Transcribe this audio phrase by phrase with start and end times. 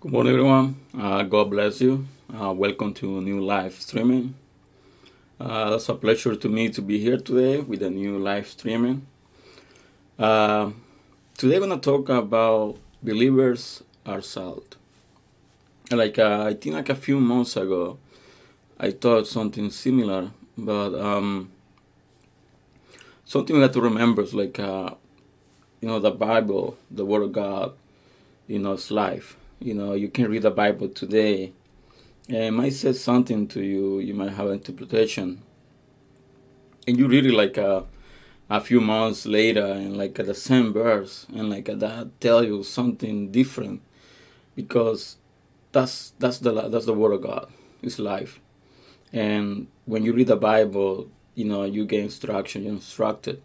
[0.00, 0.76] Good morning, everyone.
[0.96, 2.06] Uh, God bless you.
[2.32, 4.36] Uh, welcome to new live streaming.
[5.40, 9.08] Uh, it's a pleasure to me to be here today with a new live streaming.
[10.16, 10.70] Uh,
[11.36, 14.76] today, I'm gonna talk about believers are salt.
[15.90, 17.98] Like uh, I think, like a few months ago,
[18.78, 21.50] I thought something similar, but um,
[23.24, 24.94] something we have to remember is like uh,
[25.80, 27.72] you know the Bible, the Word of God,
[28.46, 31.52] you know, it's life you know, you can read the Bible today,
[32.28, 33.98] and it might say something to you.
[33.98, 35.42] You might have interpretation,
[36.86, 37.84] and you read it like a,
[38.48, 42.44] a few months later, and like at the same verse, and like uh, that tell
[42.44, 43.82] you something different,
[44.54, 45.16] because
[45.72, 47.50] that's that's the that's the word of God.
[47.82, 48.40] It's life,
[49.12, 52.62] and when you read the Bible, you know you get instruction.
[52.62, 53.42] You're instructed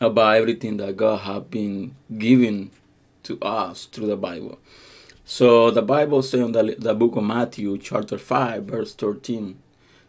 [0.00, 2.70] about everything that God has been giving
[3.24, 4.58] to us through the Bible.
[5.24, 9.58] So the Bible says in the, the book of Matthew, chapter 5, verse 13,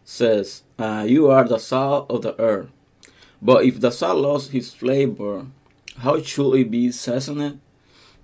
[0.04, 2.68] says, uh, You are the salt of the earth.
[3.40, 5.46] But if the salt lost his flavor,
[5.98, 7.60] how should it be seasoned?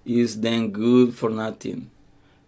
[0.04, 1.90] Is then good for nothing,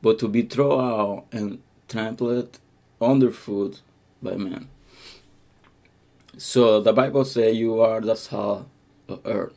[0.01, 2.59] but to be thrown out and trampled
[3.01, 3.83] underfoot
[4.23, 4.69] by men.
[6.39, 8.67] So the Bible says you are the salt
[9.09, 9.55] of earth.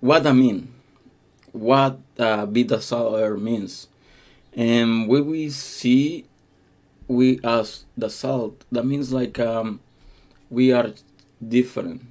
[0.00, 0.71] What I mean?
[1.52, 3.88] What uh, be the salt means.
[4.54, 6.26] And when we see
[7.08, 9.80] we as the salt, that means like um,
[10.50, 10.90] we are
[11.46, 12.02] different.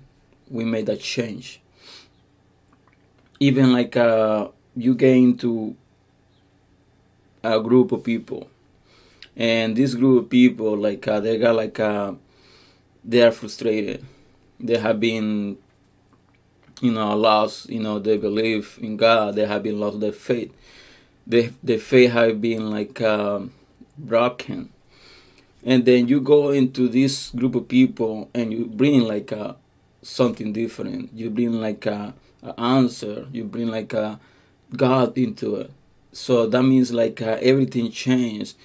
[0.50, 1.62] We made a change.
[3.40, 5.76] Even like uh, you get into
[7.44, 8.50] a group of people,
[9.36, 12.14] and this group of people like uh, they got like uh,
[13.04, 14.06] they are frustrated.
[14.60, 15.58] They have been
[16.82, 20.52] you know, lost, you know, they believe in God, they have been lost their faith.
[21.26, 23.54] They, their faith have been like um,
[23.98, 24.70] broken.
[25.64, 29.56] And then you go into this group of people and you bring like a,
[30.02, 31.14] something different.
[31.14, 33.28] You bring like a, a answer.
[33.32, 34.20] You bring like a
[34.76, 35.72] God into it.
[36.12, 38.58] So that means like uh, everything changed.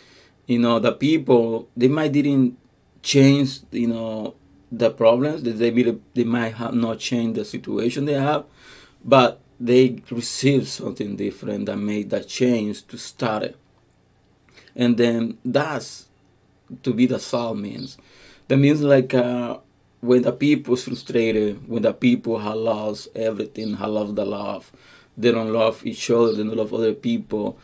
[0.47, 2.57] You know, the people they might didn't
[3.03, 3.61] change.
[3.71, 4.35] You know,
[4.71, 5.71] the problems that they
[6.15, 8.45] they might have not changed the situation they have,
[9.05, 13.57] but they received something different that made that change to start it.
[14.75, 16.07] And then that's
[16.83, 17.97] to be the salt means.
[18.49, 19.59] That means like uh,
[20.01, 24.71] when the people frustrated, when the people have lost everything, have lost the love,
[25.17, 27.59] they don't love each other, they don't love other people.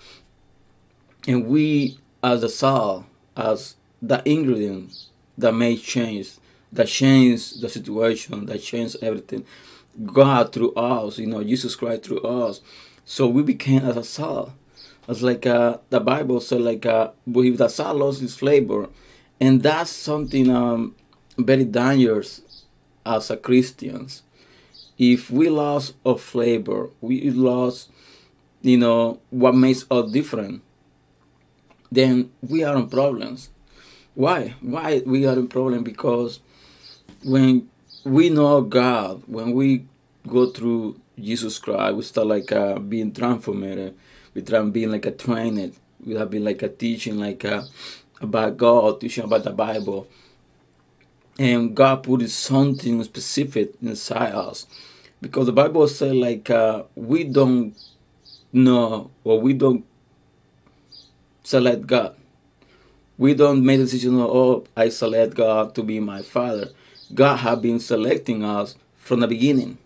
[1.26, 3.04] And we as the salt,
[3.36, 4.92] as the ingredient
[5.36, 6.36] that may change
[6.72, 9.44] that changed the situation, that changed everything.
[10.04, 12.60] God through us, you know, Jesus Christ through us.
[13.04, 14.52] So we became as a salt.
[15.08, 18.88] It's like uh, the Bible said, like, uh, if the salt lost its flavor,
[19.40, 20.94] and that's something um,
[21.36, 22.64] very dangerous
[23.04, 24.22] as a Christians.
[24.98, 27.90] If we lost our flavor, we lost,
[28.62, 30.62] you know, what makes us different,
[31.90, 33.50] then we are in problems.
[34.14, 34.54] Why?
[34.60, 35.82] Why we are in problem?
[35.82, 36.40] Because
[37.24, 37.68] when
[38.04, 39.86] we know God, when we
[40.26, 43.94] go through Jesus Christ, we start like uh, being transformed.
[44.34, 45.76] We try being like a trained.
[46.04, 47.62] We have been like a teaching like uh,
[48.20, 50.08] about God, teaching about the Bible.
[51.38, 54.66] And God put something specific inside us.
[55.20, 57.76] Because the Bible says like uh, we don't
[58.52, 59.84] know or we don't
[61.44, 62.16] select God.
[63.18, 66.70] We don't make decision, oh, I select God to be my father
[67.14, 69.78] God have been selecting us from the beginning.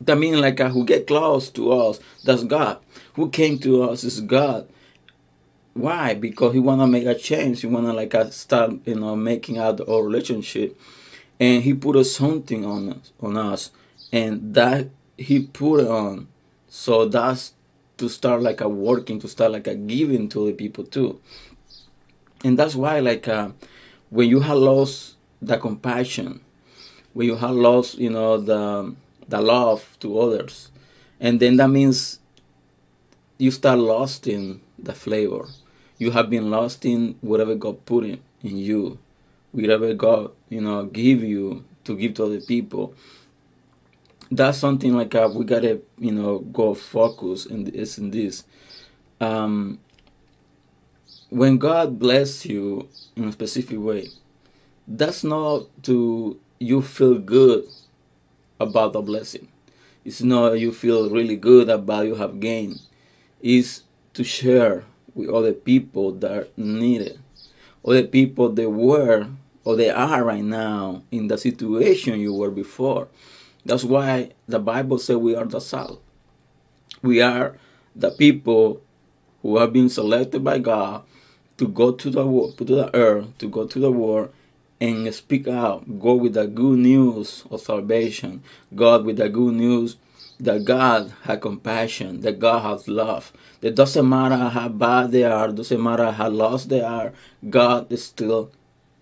[0.00, 2.78] That means like uh, who get close to us, that's God.
[3.14, 4.68] Who came to us is God.
[5.74, 6.14] Why?
[6.14, 7.60] Because he wanna make a change.
[7.60, 10.78] He wanna like uh, start, you know, making out our relationship,
[11.38, 13.70] and he put a something on us, on us,
[14.12, 16.26] and that he put on.
[16.68, 17.54] So that's
[17.98, 21.20] to start like a working, to start like a giving to the people too.
[22.44, 23.50] And that's why like uh,
[24.10, 26.40] when you have lost the compassion,
[27.12, 28.94] when you have lost, you know, the
[29.28, 30.70] the love to others,
[31.20, 32.20] and then that means
[33.38, 35.48] you start lost in the flavor.
[35.98, 38.98] You have been lost in whatever God put in, in you,
[39.52, 42.94] whatever God, you know, give you to give to other people.
[44.30, 48.44] That's something like uh, we gotta, you know, go focus in this in this.
[49.20, 49.78] Um,
[51.28, 54.08] when God bless you in a specific way,
[54.86, 57.64] that's not to you feel good
[58.60, 59.48] about the blessing.
[60.04, 62.80] It's not you feel really good about you have gained.
[63.40, 63.82] It's
[64.14, 64.84] to share
[65.14, 67.18] with other people that need it.
[67.84, 69.28] Other people that were
[69.64, 73.08] or they are right now in the situation you were before.
[73.64, 76.02] That's why the Bible says we are the salt.
[77.00, 77.58] We are
[77.94, 78.80] the people
[79.42, 81.02] who have been selected by God
[81.58, 84.32] to go to the world, to the earth, to go to the world
[84.82, 86.00] and speak out.
[86.00, 88.42] Go with the good news of salvation.
[88.74, 89.96] God with the good news
[90.40, 93.32] that God has compassion, that God has love.
[93.60, 97.12] It doesn't matter how bad they are, doesn't matter how lost they are,
[97.48, 98.50] God is still,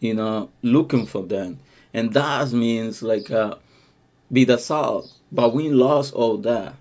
[0.00, 1.60] you know, looking for them.
[1.94, 3.54] And that means like uh,
[4.30, 5.10] be the salt.
[5.32, 6.74] But we lost all that.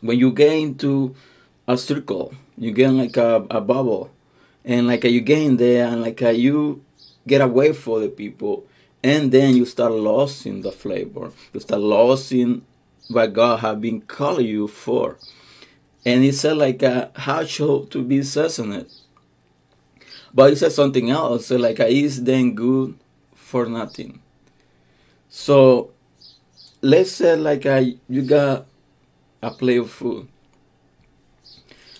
[0.00, 1.16] When you get into
[1.66, 4.10] a circle, you get like a, a bubble,
[4.64, 6.84] and like you get in there, and like you
[7.30, 8.66] get away from the people,
[9.04, 11.30] and then you start losing the flavor.
[11.54, 12.66] You start losing
[13.08, 15.16] what God have been calling you for.
[16.04, 16.82] And he said like
[17.14, 18.86] how should to be seasoned.
[20.34, 22.98] But he said something else, so like is then good
[23.34, 24.20] for nothing.
[25.28, 25.90] So
[26.82, 28.66] let's say like uh, you got
[29.40, 30.26] a plate of food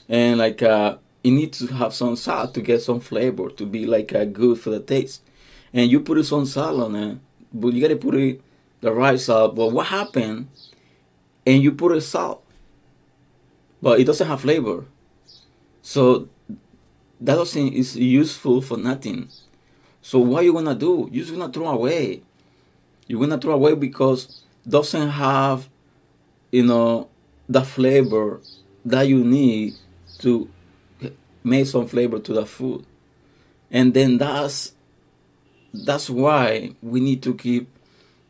[0.08, 3.86] and like uh, you need to have some salt to get some flavor to be
[3.86, 5.22] like uh, good for the taste.
[5.72, 7.18] And you put some salt on it
[7.52, 8.40] but you gotta put it
[8.80, 9.54] the right salt.
[9.54, 10.48] But what happened
[11.46, 12.44] and you put a salt
[13.82, 14.84] but it doesn't have flavor.
[15.82, 16.28] So
[17.20, 19.28] that doesn't is useful for nothing.
[20.02, 21.08] So what you gonna do?
[21.12, 22.22] You're just gonna throw away.
[23.06, 25.68] You're gonna throw away because doesn't have
[26.52, 27.08] you know
[27.48, 28.40] the flavor
[28.84, 29.74] that you need
[30.18, 30.48] to
[31.42, 32.84] make some flavor to the food.
[33.70, 34.72] And then that's
[35.72, 37.68] that's why we need to keep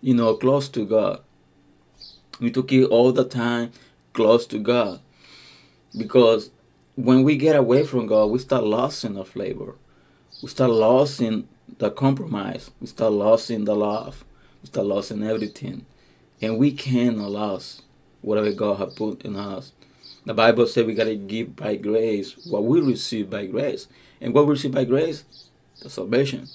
[0.00, 1.22] you know close to god.
[2.38, 3.72] We need to keep all the time
[4.12, 5.00] close to god.
[5.96, 6.50] Because
[6.96, 9.74] when we get away from god we start losing the flavor.
[10.42, 11.48] We start losing
[11.78, 12.70] the compromise.
[12.80, 14.24] We start losing the love.
[14.62, 15.86] We start losing everything.
[16.42, 17.82] And we cannot lose
[18.20, 19.72] whatever god has put in us
[20.30, 23.88] the Bible says we gotta give by grace what we receive by grace.
[24.20, 25.24] And what we receive by grace?
[25.80, 26.46] The salvation.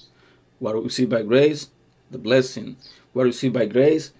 [0.60, 1.68] What we receive by grace?
[2.10, 2.76] The blessing.
[3.12, 4.14] What we receive by grace?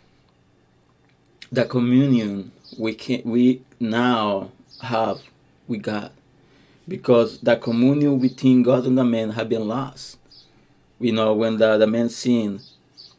[1.50, 4.50] The communion we can we now
[4.82, 5.23] have
[5.67, 6.11] with God.
[6.87, 10.19] Because the communion between God and the man had been lost.
[11.00, 12.61] You know, when the, the man sinned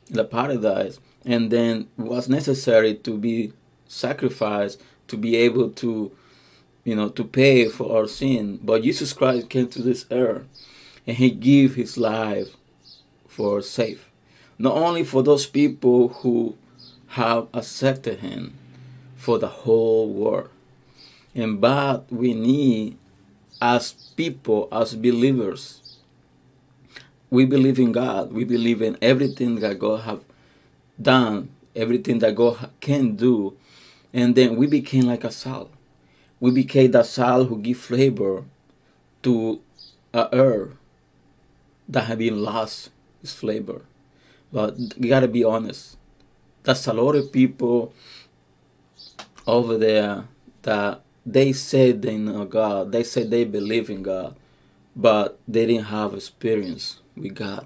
[0.08, 3.54] in the paradise and then was necessary to be
[3.88, 6.12] sacrificed to be able to,
[6.88, 8.60] you know, to pay for our sin.
[8.64, 10.46] But Jesus Christ came to this earth
[11.06, 12.56] and he gave his life
[13.28, 14.10] for safe.
[14.58, 16.56] Not only for those people who
[17.08, 18.54] have accepted him,
[19.18, 20.50] for the whole world.
[21.36, 22.98] And but we need
[23.62, 25.82] as people, as believers,
[27.30, 28.32] we believe in God.
[28.32, 30.24] We believe in everything that God have
[31.02, 33.58] done, everything that God can do
[34.14, 35.70] and then we became like a salt.
[36.40, 38.46] We became the salt who give flavor
[39.24, 39.62] to
[40.14, 40.78] a herb
[41.90, 42.92] that had been lost
[43.24, 43.82] its flavor.
[44.52, 45.98] But you gotta be honest.
[46.64, 47.94] That's a lot of people
[49.46, 50.26] over there
[50.64, 52.92] that they said they know God.
[52.92, 54.36] They said they believe in God,
[54.96, 57.66] but they didn't have experience with God.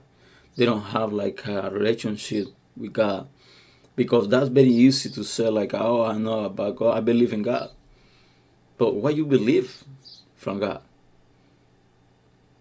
[0.56, 2.48] They don't have like a relationship
[2.78, 3.28] with God
[3.96, 7.42] because that's very easy to say like oh i know about god i believe in
[7.42, 7.70] god
[8.82, 9.84] but what you believe
[10.36, 10.82] from god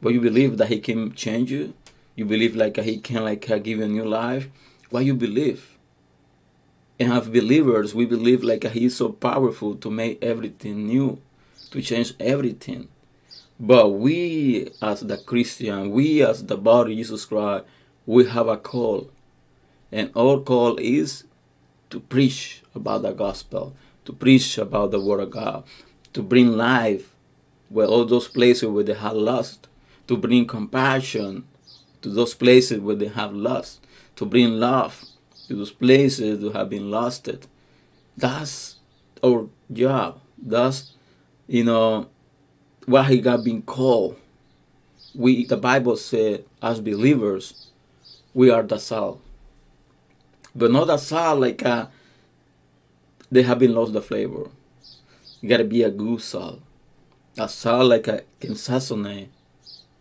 [0.01, 1.73] what you believe that he can change you
[2.15, 4.49] you believe like he can like uh, give you a new life
[4.91, 5.79] what you believe.
[6.99, 11.19] And as believers we believe like he is so powerful to make everything new
[11.71, 12.89] to change everything.
[13.59, 17.65] But we as the christian we as the body of jesus christ
[18.05, 19.11] we have a call.
[19.91, 21.25] And our call is
[21.89, 23.75] to preach about the gospel,
[24.05, 25.65] to preach about the word of God,
[26.13, 27.15] to bring life
[27.69, 29.69] where all those places where they have lost,
[30.09, 31.45] to bring compassion
[32.03, 33.85] to those places where they have lost,
[34.17, 35.05] to bring love
[35.49, 37.29] to those places that have been lost.
[38.17, 38.77] That's
[39.23, 40.21] our job.
[40.39, 40.93] That's
[41.47, 42.09] you know
[42.87, 44.17] what he got been called.
[45.15, 47.69] We the Bible said as believers,
[48.35, 49.21] we are the salt
[50.55, 51.87] but not a salt like uh,
[53.31, 54.49] they have been lost the flavor.
[55.41, 56.61] You gotta be a good salt.
[57.39, 59.29] A salt like a can season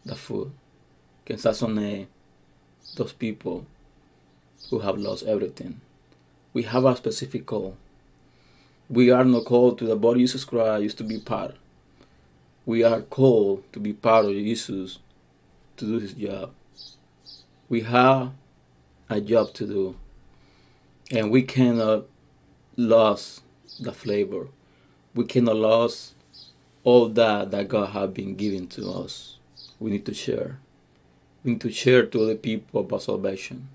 [0.06, 0.52] the food,
[1.26, 1.38] can
[2.96, 3.66] those people
[4.70, 5.82] who have lost everything.
[6.54, 7.78] We have a specific call.
[8.90, 11.56] We are not called to the body Jesus Christ used to be part.
[12.70, 15.00] we are called to be part of Jesus
[15.76, 16.52] to do his job.
[17.68, 18.32] We have
[19.10, 19.96] a job to do
[21.10, 22.06] and we cannot
[22.76, 23.42] lose
[23.80, 24.50] the flavor.
[25.20, 26.16] We cannot lose
[26.86, 29.36] all that that God has been giving to us.
[29.78, 30.60] We need to share.
[31.44, 33.68] We need to share to other people about salvation.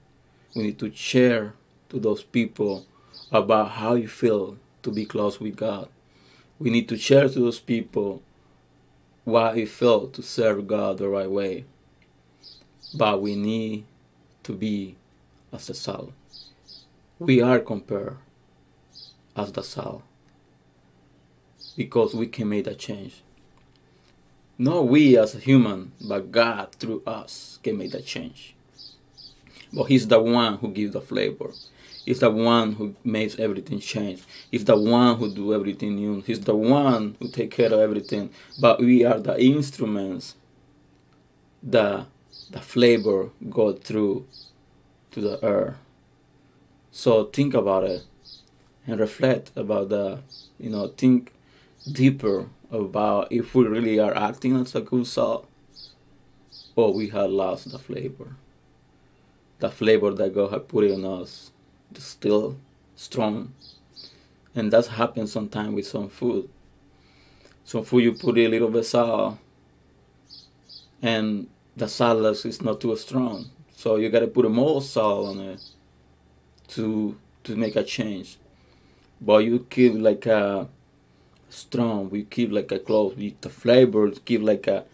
[0.56, 1.52] We need to share
[1.90, 2.86] to those people
[3.30, 5.90] about how you feel to be close with God.
[6.58, 8.22] We need to share to those people
[9.24, 11.66] why it felt to serve God the right way.
[12.94, 13.84] But we need
[14.44, 14.96] to be
[15.52, 16.14] as the salt.
[17.18, 18.16] We are compared
[19.36, 20.04] as the salt
[21.76, 23.22] because we can make that change.
[24.56, 28.54] Not we as a human, but God through us can make that change.
[29.72, 31.50] But He's the one who gives the flavor.
[32.04, 34.22] He's the one who makes everything change.
[34.50, 36.20] He's the one who do everything new.
[36.20, 38.30] He's the one who take care of everything.
[38.60, 40.34] But we are the instruments
[41.62, 42.06] that
[42.50, 44.26] the flavor go through
[45.12, 45.76] to the earth.
[46.92, 48.04] So think about it
[48.86, 50.20] and reflect about the,
[50.58, 51.32] you know, think
[51.90, 55.48] deeper about if we really are acting as a good salt
[56.76, 58.36] or we have lost the flavor.
[59.60, 61.52] The flavor that God had put in us
[61.94, 62.56] is still
[62.96, 63.54] strong.
[64.54, 66.48] And that happens sometimes with some food.
[67.64, 69.38] Some food you put a little bit salt
[71.02, 73.50] and the salt is not too strong.
[73.76, 75.60] So you gotta put more salt on it
[76.68, 78.38] to to make a change.
[79.20, 80.68] But you keep like a
[81.54, 82.10] strong.
[82.10, 83.14] We keep like a close.
[83.16, 84.84] We, the flavors keep like a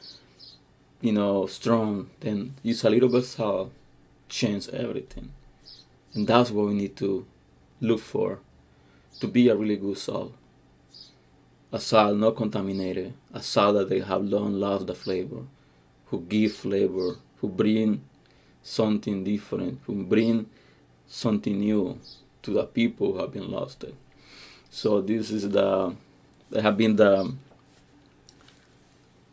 [1.01, 2.11] you know strong.
[2.21, 3.73] Then use a little bit salt,
[4.29, 5.33] change everything,
[6.15, 7.27] and that's what we need to
[7.81, 8.41] look for
[9.21, 10.33] to be a really good salt.
[11.73, 15.43] A salt not contaminated, a salt that they have long lost the flavor,
[16.07, 18.03] who give flavor, who bring
[18.63, 20.47] something different, who bring
[21.07, 21.99] something new
[22.43, 23.85] to the people who have been lost.
[24.71, 25.95] So this is the
[26.51, 27.33] that have been the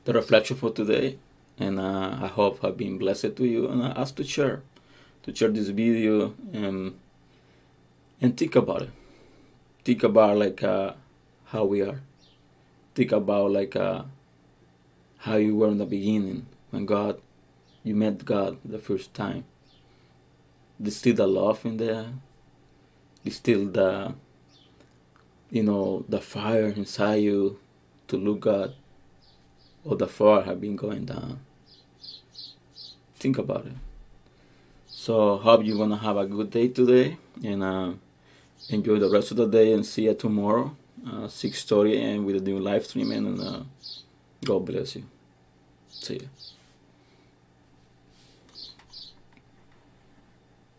[0.06, 1.18] the reflection for today,
[1.60, 3.68] and uh, I hope have been blessed to you.
[3.68, 4.62] And I ask to share,
[5.24, 6.98] to share this video and
[8.22, 8.90] and think about it.
[9.84, 10.94] Think about like uh,
[11.46, 12.02] how we are.
[12.96, 14.04] Think about like uh,
[15.20, 17.22] how you were in the beginning when God,
[17.84, 19.46] you met God the first time.
[20.80, 22.08] There's still the love in there.
[23.24, 24.14] There's still the
[25.50, 27.60] you know, the fire inside you
[28.08, 28.72] to look at
[29.84, 31.39] or the fire have been going down.
[33.16, 33.74] Think about it.
[34.88, 37.94] So hope you're gonna have a good day today and uh,
[38.70, 40.75] enjoy the rest of the day and see you tomorrow,
[41.06, 43.62] uh, 6:30 and with a new live stream and uh,
[44.44, 45.06] God bless you.
[45.89, 46.30] See you.